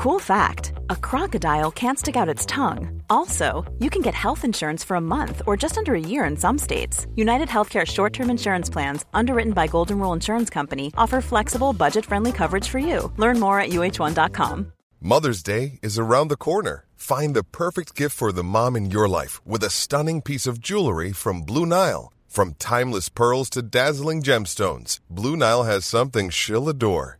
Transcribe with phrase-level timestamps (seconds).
[0.00, 3.02] Cool fact a crocodile can't stick out its tongue.
[3.10, 6.38] Also, you can get health insurance for a month or just under a year in
[6.38, 7.06] some states.
[7.16, 12.06] United Healthcare short term insurance plans, underwritten by Golden Rule Insurance Company, offer flexible, budget
[12.06, 13.12] friendly coverage for you.
[13.18, 14.72] Learn more at uh1.com.
[15.02, 16.86] Mother's Day is around the corner.
[16.96, 20.60] Find the perfect gift for the mom in your life with a stunning piece of
[20.62, 22.10] jewelry from Blue Nile.
[22.26, 27.19] From timeless pearls to dazzling gemstones, Blue Nile has something she'll adore.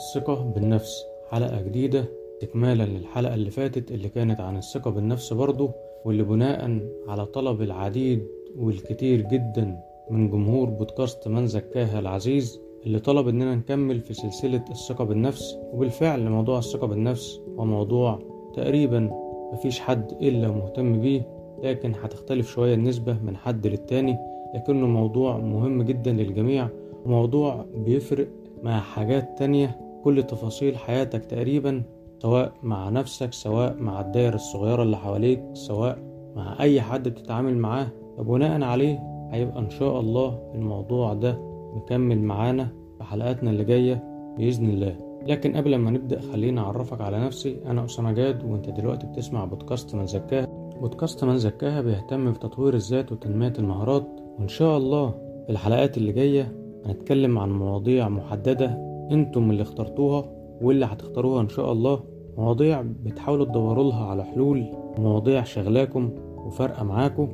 [0.00, 1.04] الثقة بالنفس.
[1.30, 5.70] حلقة جديدة استكمالا للحلقة اللي فاتت اللي كانت عن الثقة بالنفس برضو
[6.04, 13.28] واللي بناء على طلب العديد والكتير جدا من جمهور بودكاست من زكاها العزيز اللي طلب
[13.28, 15.56] إننا نكمل في سلسلة الثقة بالنفس.
[15.72, 18.18] وبالفعل موضوع الثقة بالنفس هو موضوع
[18.54, 19.10] تقريبا
[19.52, 21.22] مفيش حد إلا مهتم بيه
[21.62, 24.18] لكن هتختلف شوية النسبة من حد للتاني
[24.54, 26.68] لكنه موضوع مهم جدا للجميع
[27.06, 28.28] وموضوع بيفرق
[28.62, 31.82] مع حاجات تانية كل تفاصيل حياتك تقريبا
[32.18, 35.98] سواء مع نفسك سواء مع الدائرة الصغيرة اللي حواليك سواء
[36.36, 37.86] مع أي حد بتتعامل معاه.
[38.18, 38.98] فبناء عليه
[39.30, 41.38] هيبقى إن شاء الله الموضوع ده
[41.76, 44.04] مكمل معانا في حلقاتنا اللي جاية
[44.38, 44.96] بإذن الله.
[45.26, 47.56] لكن قبل ما نبدأ خليني أعرفك على نفسي.
[47.66, 50.46] أنا أسامة جاد وأنت دلوقتي بتسمع بودكاست من زكاها
[50.80, 54.20] بودكاست من زكاها بيهتم بتطوير الذات وتنمية المهارات.
[54.38, 55.10] وإن شاء الله
[55.46, 56.52] في الحلقات اللي جاية
[56.86, 60.24] هنتكلم عن مواضيع محددة أنتم اللي اخترتوها
[60.62, 62.00] واللي هتختاروها إن شاء الله.
[62.38, 64.66] مواضيع بتحاولوا تدوروا لها على حلول
[64.98, 66.10] مواضيع شغلاكم
[66.46, 67.28] وفارقة معاكم.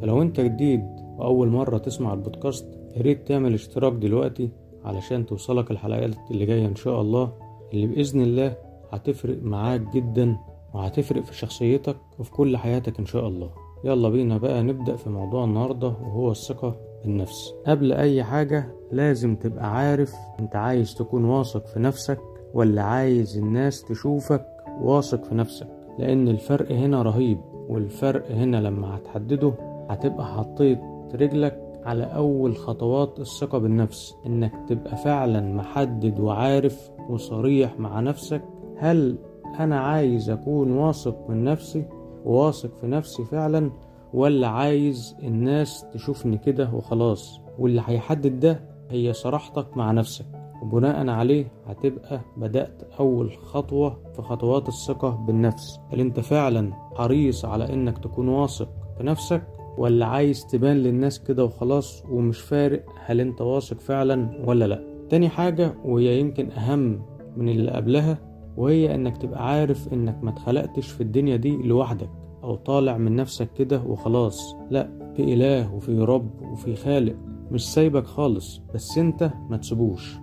[0.00, 0.82] فلو انت جديد
[1.18, 4.50] وأول مرة تسمع البودكاست ياريت تعمل اشتراك دلوقتي
[4.84, 7.32] علشان توصلك الحلقات اللي جاية إن شاء الله
[7.72, 8.54] اللي بإذن الله
[8.90, 10.36] هتفرق معاك جدا
[10.74, 13.50] وهتفرق في شخصيتك وفي كل حياتك إن شاء الله.
[13.84, 16.76] يلا بينا بقى نبدأ في موضوع النهاردة وهو الثقة.
[17.04, 22.18] بالنفس قبل أي حاجة لازم تبقى عارف أنت عايز تكون واثق في نفسك
[22.54, 24.46] ولا عايز الناس تشوفك
[24.80, 25.68] واثق في نفسك.
[25.98, 27.38] لأن الفرق هنا رهيب
[27.68, 29.52] والفرق هنا لما هتحدده
[29.88, 30.80] هتبقى حطيت
[31.14, 34.14] رجلك على أول خطوات الثقة بالنفس.
[34.26, 38.42] إنك تبقى فعلا محدد وعارف وصريح مع نفسك.
[38.76, 39.18] هل
[39.60, 41.84] أنا عايز أكون واثق من نفسي؟
[42.24, 43.70] وواثق في نفسي فعلا
[44.14, 47.40] ولا عايز الناس تشوفني كده وخلاص.
[47.58, 48.60] واللي هيحدد ده
[48.90, 50.26] هي صراحتك مع نفسك.
[50.62, 55.80] وبناء عليه هتبقى بدأت أول خطوة في خطوات الثقة بالنفس.
[55.92, 59.42] هل أنت فعلا حريص على إنك تكون واثق في نفسك؟
[59.78, 65.28] ولا عايز تبان للناس كده وخلاص ومش فارق هل أنت واثق فعلا ولا لأ؟ تاني
[65.28, 67.02] حاجة وهي يمكن أهم
[67.36, 68.18] من اللي قبلها
[68.56, 72.10] وهي إنك تبقى عارف إنك ما اتخلقتش في الدنيا دي لوحدك.
[72.44, 74.56] أو طالع من نفسك كده وخلاص.
[74.70, 77.16] لأ في إله وفي رب وفي خالق.
[77.50, 80.16] مش سايبك خالص بس أنت ما تسيبوش.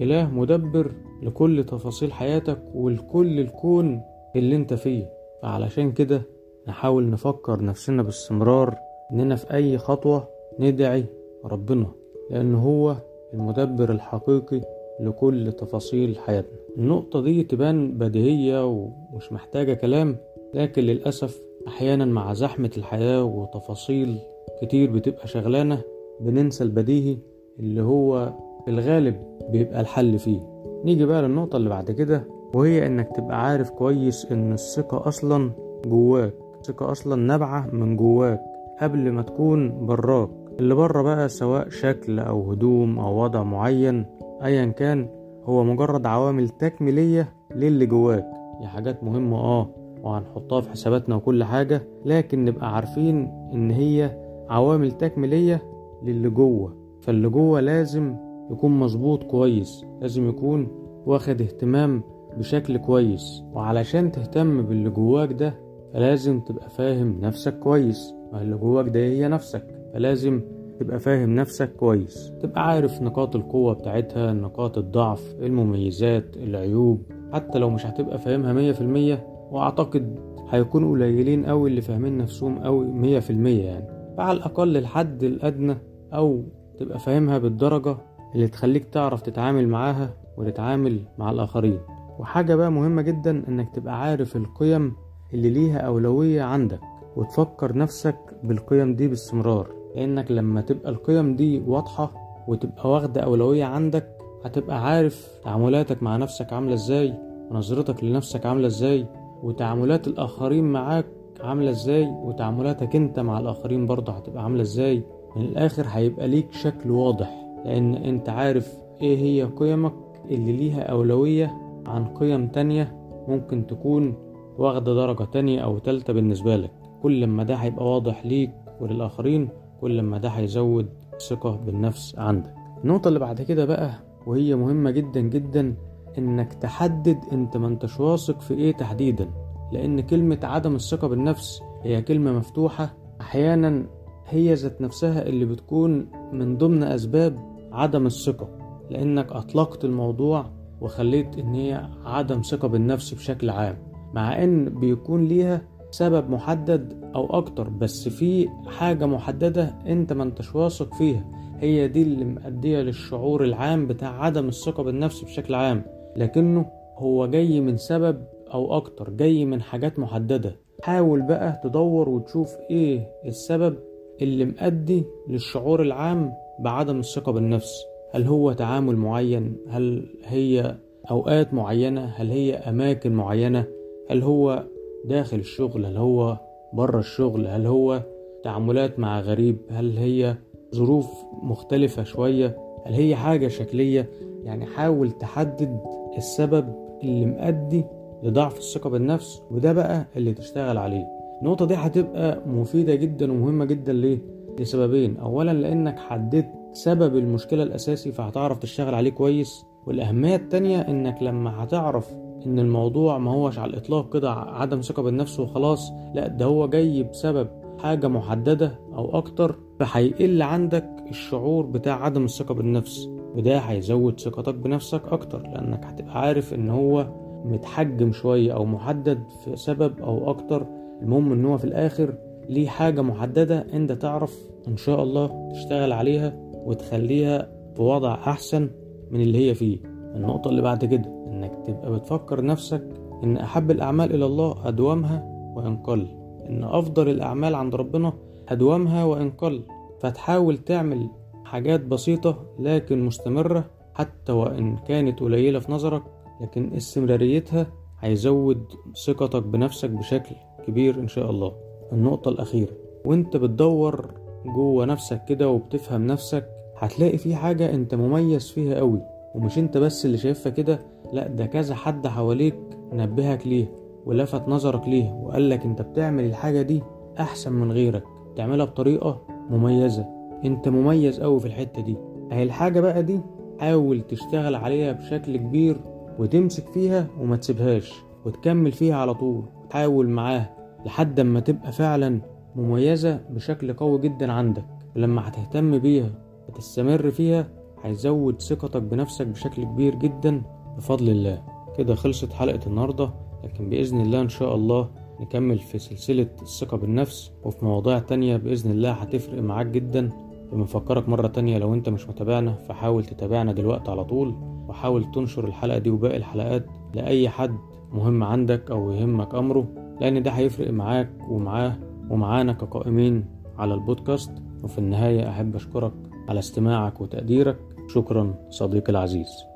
[0.00, 4.00] إله مدبر لكل تفاصيل حياتك ولكل الكون
[4.36, 5.10] اللي أنت فيه.
[5.42, 6.22] فعلشان كده
[6.68, 8.76] نحاول نفكر نفسنا باستمرار
[9.12, 10.28] إننا في أي خطوة
[10.60, 11.04] ندعي
[11.44, 11.86] ربنا
[12.30, 12.96] لأن هو
[13.34, 14.60] المدبر الحقيقي
[15.00, 16.58] لكل تفاصيل حياتنا.
[16.78, 20.16] النقطة دي تبان بديهية ومش محتاجة كلام
[20.54, 24.18] لكن للأسف أحيانا مع زحمة الحياة وتفاصيل
[24.62, 25.80] كتير بتبقى شغلانة
[26.20, 27.18] بننسى البديهي
[27.58, 28.32] اللي هو
[28.64, 29.16] في الغالب
[29.50, 30.40] بيبقى الحل فيه.
[30.84, 32.24] نيجي بقى للنقطة اللي بعد كده
[32.54, 35.50] وهي إنك تبقى عارف كويس إن الثقة أصلا
[35.86, 38.40] جواك الثقة أصلا نابعة من جواك
[38.80, 40.30] قبل ما تكون براك.
[40.60, 44.06] اللي بره بقى سواء شكل أو هدوم أو وضع معين
[44.42, 45.08] ايا كان
[45.44, 48.26] هو مجرد عوامل تكميلية للي جواك.
[48.60, 49.85] هي حاجات مهمة آه.
[50.06, 54.10] وهنحطها في حساباتنا وكل حاجة لكن نبقى عارفين إن هي
[54.48, 55.62] عوامل تكميلية
[56.02, 56.76] للي جوه.
[57.00, 58.16] فاللي جوه لازم
[58.50, 60.68] يكون مظبوط كويس لازم يكون
[61.06, 62.02] واخد اهتمام
[62.38, 63.42] بشكل كويس.
[63.52, 65.54] وعلشان تهتم باللي جواك ده
[65.92, 68.14] فلازم تبقى فاهم نفسك كويس.
[68.32, 70.40] ما اللي جواك ده هي نفسك فلازم
[70.80, 72.32] تبقى فاهم نفسك كويس.
[72.42, 77.02] تبقى عارف نقاط القوة بتاعتها نقاط الضعف المميزات العيوب.
[77.32, 80.18] حتى لو مش هتبقى فاهمها مية في المية وأعتقد
[80.50, 83.86] هيكونوا قليلين أوي اللي فاهمين نفسهم أوي مية في المية يعني.
[84.16, 85.76] فعلى الأقل الحد الأدنى
[86.14, 86.42] أو
[86.78, 87.96] تبقى فاهمها بالدرجة
[88.34, 91.78] اللي تخليك تعرف تتعامل معاها وتتعامل مع الآخرين.
[92.18, 94.92] وحاجة بقى مهمة جدا إنك تبقى عارف القيم
[95.34, 96.80] اللي ليها أولوية عندك
[97.16, 99.66] وتفكر نفسك بالقيم دي باستمرار.
[99.96, 102.12] لأنك لما تبقى القيم دي واضحة
[102.48, 104.15] وتبقى واخدة أولوية عندك
[104.46, 107.14] هتبقى عارف تعاملاتك مع نفسك عاملة إزاي
[107.50, 109.06] ونظرتك لنفسك عاملة إزاي
[109.42, 111.06] وتعاملات الآخرين معاك
[111.40, 115.02] عاملة إزاي وتعاملاتك أنت مع الآخرين برضه هتبقى عاملة إزاي.
[115.36, 119.92] من الآخر هيبقى ليك شكل واضح لأن أنت عارف إيه هي قيمك
[120.30, 121.54] اللي ليها أولوية
[121.86, 122.96] عن قيم تانية
[123.28, 124.14] ممكن تكون
[124.58, 126.70] واخدة درجة تانية أو تالتة بالنسبة لك.
[127.02, 128.50] كل ما ده هيبقى واضح ليك
[128.80, 129.48] وللآخرين
[129.80, 130.86] كل ما ده هيزود
[131.28, 132.54] ثقة بالنفس عندك.
[132.84, 133.90] النقطة اللي بعد كده بقى
[134.26, 135.76] وهي مهمة جدا جدا
[136.18, 139.30] إنك تحدد أنت ما أنتش واثق في إيه تحديدا
[139.72, 142.96] لأن كلمة عدم الثقة بالنفس هي كلمة مفتوحة.
[143.20, 143.86] أحيانا
[144.28, 147.38] هي ذات نفسها اللي بتكون من ضمن أسباب
[147.72, 148.48] عدم الثقة
[148.90, 150.50] لأنك أطلقت الموضوع
[150.80, 153.78] وخليت إن هي عدم ثقة بالنفس بشكل عام
[154.14, 155.62] مع إن بيكون ليها
[155.96, 161.24] سبب محدد أو أكتر بس في حاجة محددة أنت ما أنتش واثق فيها.
[161.60, 165.84] هي دي اللي مؤدية للشعور العام بتاع عدم الثقة بالنفس بشكل عام.
[166.16, 166.66] لكنه
[166.96, 170.56] هو جاي من سبب أو أكتر جاي من حاجات محددة.
[170.82, 173.76] حاول بقى تدور وتشوف إيه السبب
[174.22, 177.72] اللي مؤدي للشعور العام بعدم الثقة بالنفس.
[178.12, 180.76] هل هو تعامل معين؟ هل هي
[181.10, 183.66] أوقات معينة؟ هل هي أماكن معينة؟
[184.10, 184.64] هل هو
[185.06, 186.36] داخل الشغل هل هو
[186.72, 188.02] بره الشغل؟ هل هو
[188.44, 190.34] تعاملات مع غريب؟ هل هي
[190.74, 191.06] ظروف
[191.42, 192.56] مختلفة شوية؟
[192.86, 194.10] هل هي حاجة شكلية؟
[194.44, 195.80] يعني حاول تحدد
[196.16, 197.84] السبب اللي مؤدي
[198.22, 201.06] لضعف الثقة بالنفس وده بقى اللي تشتغل عليه.
[201.42, 204.18] النقطة دي هتبقى مفيدة جدا ومهمة جدا ليه؟
[204.60, 205.16] لسببين.
[205.16, 209.64] أولا لأنك حددت سبب المشكلة الأساسي فهتعرف تشتغل عليه كويس.
[209.86, 212.16] والأهمية التانية إنك لما هتعرف
[212.46, 215.92] إن الموضوع ما هوش على الإطلاق كده عدم ثقة بالنفس وخلاص.
[216.14, 217.48] لا ده هو جاي بسبب
[217.78, 225.02] حاجة محددة أو أكتر فهيقل عندك الشعور بتاع عدم الثقة بالنفس وده هيزود ثقتك بنفسك
[225.08, 227.06] أكتر لأنك هتبقى عارف إن هو
[227.44, 230.66] متحجم شوية أو محدد في سبب أو أكتر.
[231.02, 232.14] المهم إن هو في الآخر
[232.48, 234.38] ليه حاجة محددة أنت تعرف
[234.68, 238.70] إن شاء الله تشتغل عليها وتخليها في وضع أحسن
[239.10, 239.78] من اللي هي فيه.
[240.14, 241.15] النقطة اللي بعد كده.
[241.26, 242.84] إنك تبقى بتفكر نفسك
[243.24, 245.24] إن أحب الأعمال إلى الله أدومها
[245.56, 246.06] وإن قل
[246.48, 248.12] إن أفضل الأعمال عند ربنا
[248.48, 249.62] أدومها وإن قل
[250.00, 251.08] فتحاول تعمل
[251.44, 253.64] حاجات بسيطة لكن مستمرة
[253.94, 256.02] حتى وإن كانت قليلة في نظرك
[256.40, 257.66] لكن استمراريتها
[258.00, 258.64] هيزود
[259.06, 260.34] ثقتك بنفسك بشكل
[260.66, 261.52] كبير إن شاء الله.
[261.92, 262.72] النقطة الأخيرة
[263.04, 264.14] وإنت بتدور
[264.46, 269.00] جوه نفسك كده وبتفهم نفسك هتلاقي في حاجة أنت مميز فيها قوي.
[269.36, 270.78] ومش أنت بس اللي شايفها كده
[271.12, 272.54] لأ ده كذا حد حواليك
[272.92, 273.66] نبهك ليه
[274.06, 276.82] ولفت نظرك ليه وقالك أنت بتعمل الحاجة دي
[277.20, 278.04] أحسن من غيرك
[278.36, 280.06] تعملها بطريقة مميزة.
[280.44, 281.96] أنت مميز قوي في الحتة دي.
[282.32, 283.20] أهي الحاجة بقى دي
[283.58, 285.76] حاول تشتغل عليها بشكل كبير
[286.18, 287.92] وتمسك فيها وما تسيبهاش
[288.26, 289.44] وتكمل فيها على طول.
[289.70, 290.56] تحاول معاها
[290.86, 292.20] لحد ما تبقى فعلا
[292.56, 294.64] مميزة بشكل قوي جدا عندك.
[294.96, 296.10] ولما هتهتم بيها
[296.48, 297.46] وتستمر فيها
[297.82, 300.42] هيزود ثقتك بنفسك بشكل كبير جدا
[300.76, 301.42] بفضل الله.
[301.78, 303.10] كده خلصت حلقة النهاردة
[303.44, 304.88] لكن بإذن الله إن شاء الله
[305.20, 310.10] نكمل في سلسلة الثقة بالنفس وفي مواضيع تانية بإذن الله هتفرق معاك جدا.
[310.52, 314.34] بنفكرك مرة تانية لو أنت مش متابعنا فحاول تتابعنا دلوقتي على طول
[314.68, 317.56] وحاول تنشر الحلقة دي وباقي الحلقات لأي حد
[317.92, 319.66] مهم عندك أو يهمك أمره
[320.00, 321.76] لأن ده هيفرق معاك ومعاه
[322.10, 323.24] ومعانا كقائمين
[323.58, 324.30] على البودكاست.
[324.64, 325.92] وفي النهاية أحب أشكرك
[326.28, 327.56] على استماعك وتقديرك.
[327.94, 329.55] شكرا صديقي العزيز.